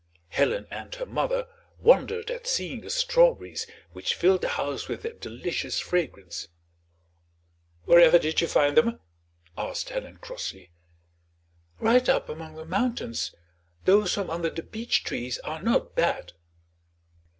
[0.29, 1.47] Helen and her mother
[1.77, 6.47] wondered at seeing the strawberries, which filled the house with their delicious fragrance.
[7.85, 8.99] "Wherever did you find them?"
[9.55, 10.71] asked Helen crossly.
[11.79, 13.35] "Right up among the mountains;
[13.85, 16.33] those from under the beech trees are not bad."